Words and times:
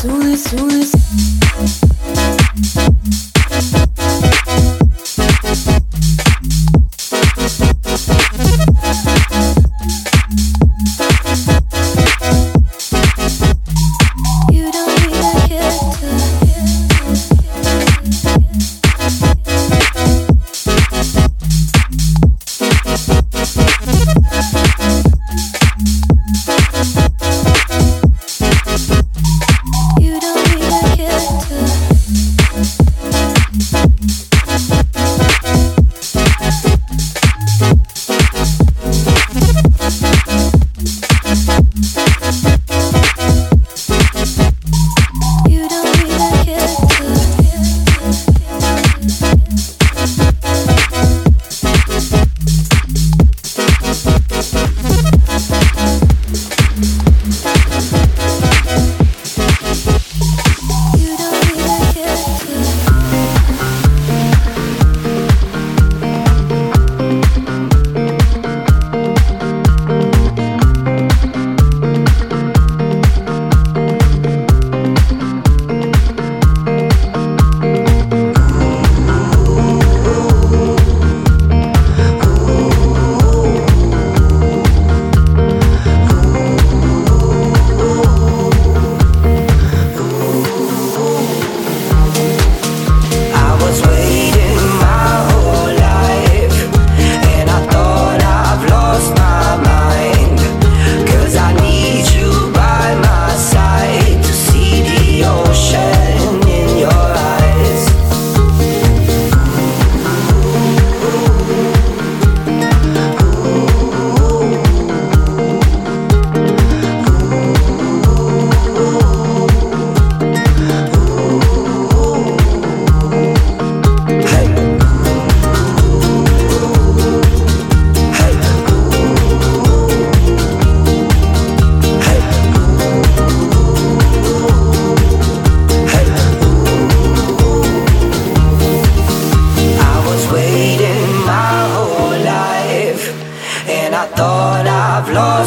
soon 0.00 0.22
as 0.22 0.44
soon 0.44 0.70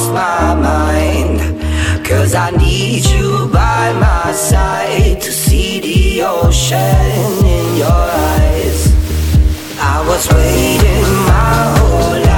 lost 0.02 0.14
my 0.14 0.56
mind. 0.56 1.40
Cause 2.06 2.34
I 2.36 2.52
need 2.52 3.06
you 3.06 3.48
by 3.54 3.94
my 3.94 4.34
side 4.34 5.22
To 5.22 5.32
see 5.32 5.80
the 5.80 6.24
ocean 6.24 7.46
in 7.46 7.78
your 7.78 7.88
eyes. 7.90 8.88
I 9.80 10.04
was 10.08 10.28
waiting 10.30 11.08
my 11.26 11.78
whole 11.78 12.20
life 12.20 12.31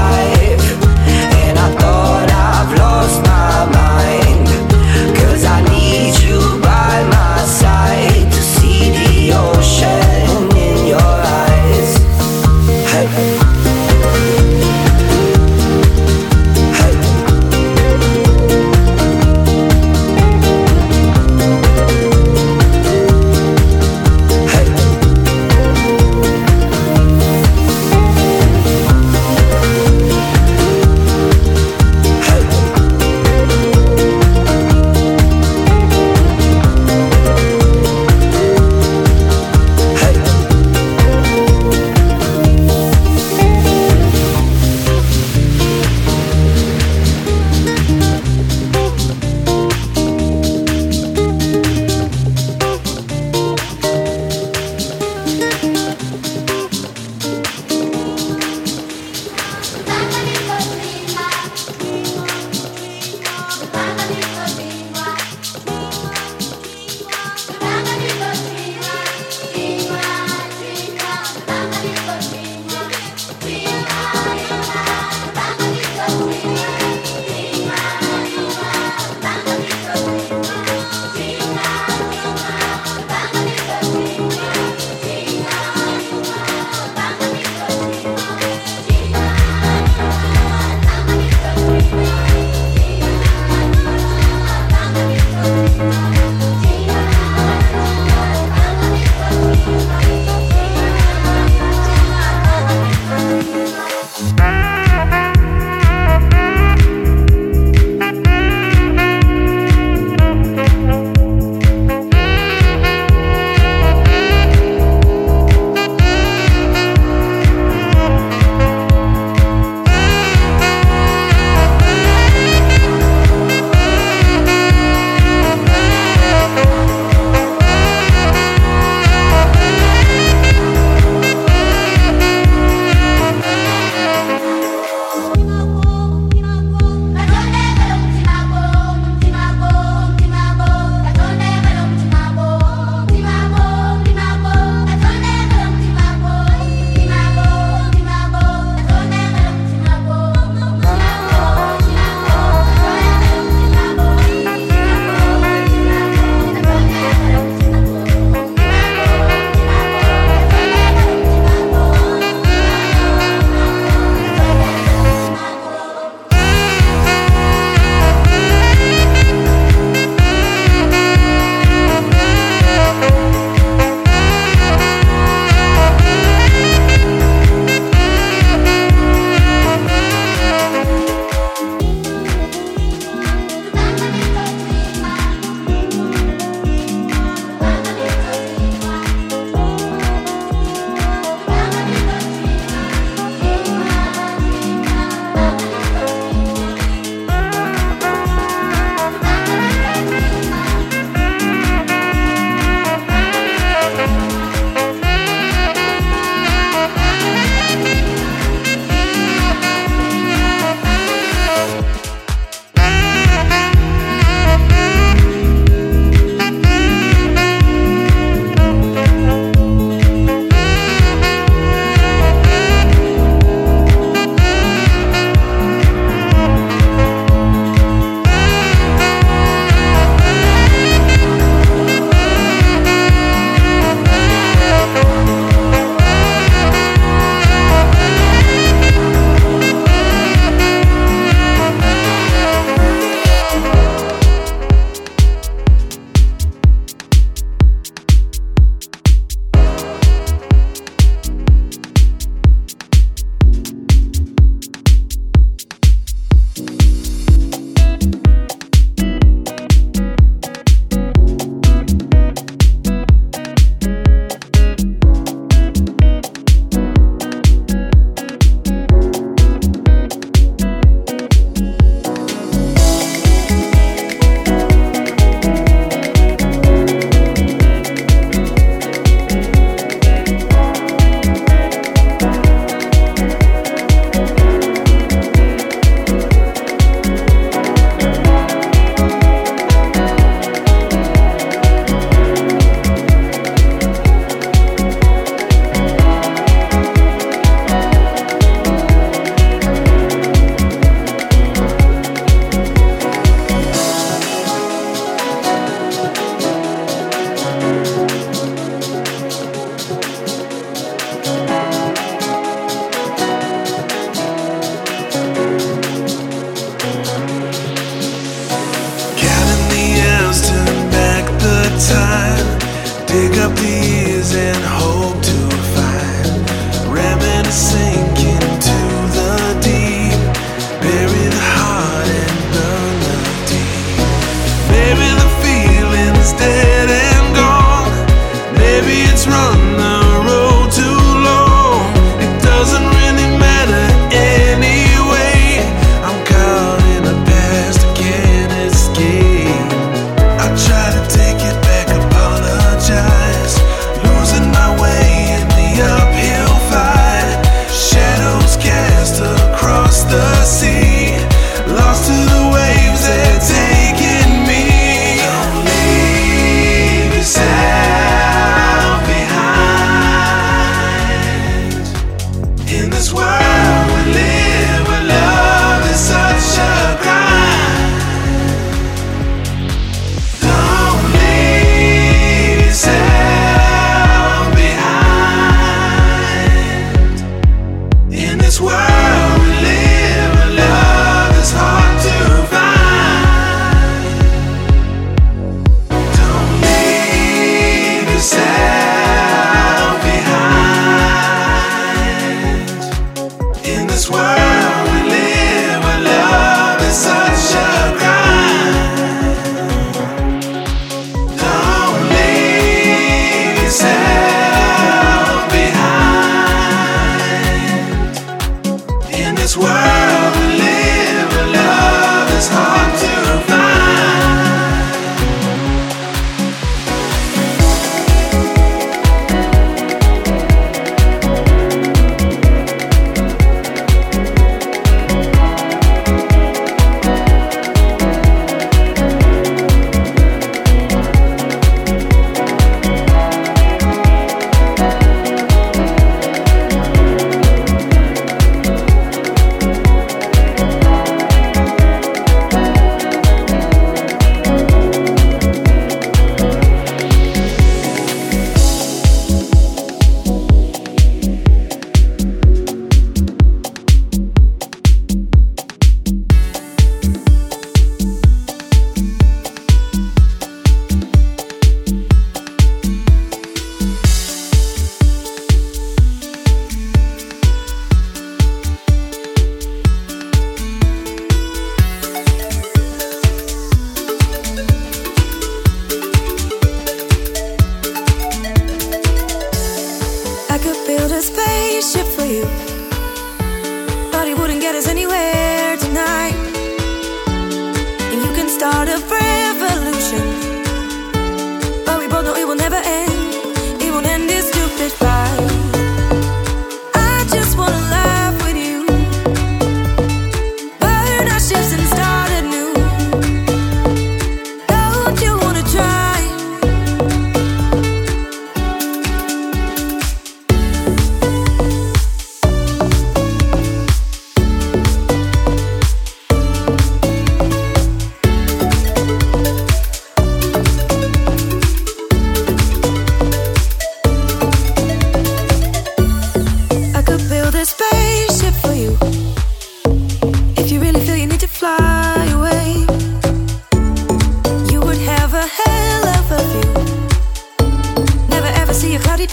now. 404.53 404.92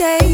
day. 0.00 0.29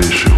vision. 0.00 0.29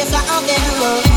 if 0.01 0.15
I 0.15 0.23
am 0.37 0.45
in 0.45 0.81
love. 0.81 1.10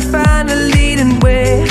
find 0.00 0.50
a 0.50 0.56
leading 0.56 1.18
way. 1.20 1.64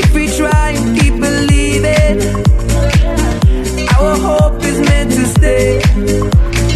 If 0.00 0.14
we 0.14 0.26
try 0.36 0.70
and 0.70 0.98
keep 0.98 1.14
believing, 1.14 2.18
our 3.96 4.16
hope 4.16 4.62
is 4.64 4.78
meant 4.80 5.10
to 5.12 5.26
stay. 5.26 5.80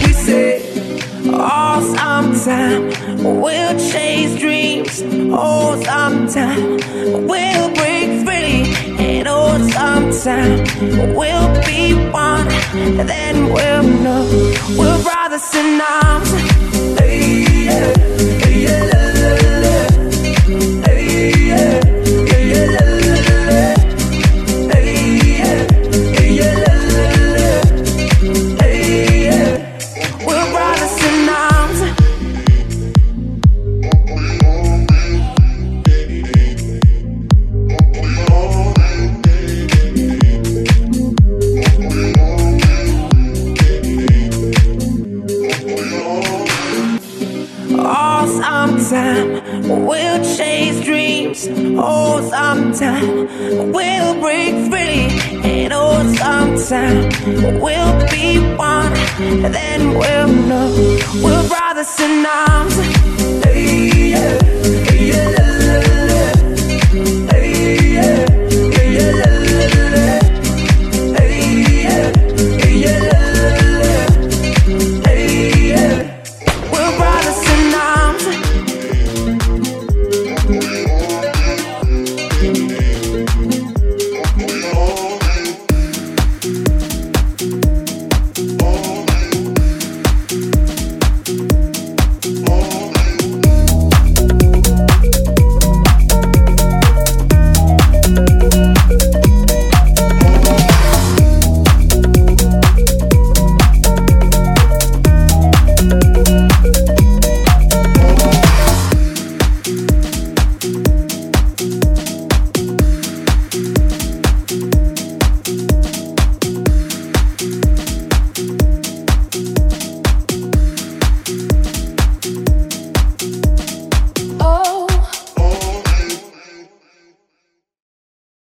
We 0.05 0.13
say, 0.13 0.63
oh, 1.27 1.95
sometime 1.97 2.83
we'll 3.41 3.79
chase 3.79 4.39
dreams. 4.39 5.03
Oh, 5.33 5.81
sometime 5.83 6.79
we'll 7.27 7.75
break 7.75 8.25
free. 8.27 8.75
And 8.99 9.29
oh, 9.29 9.59
sometime 9.69 11.15
we'll 11.15 11.51
be 11.67 11.95
one. 12.11 12.49
Then 13.07 13.53
we'll 13.53 13.83
know 14.03 14.25
we're 14.79 15.03
brothers 15.03 15.55
in 15.55 15.81
arms. 15.81 16.72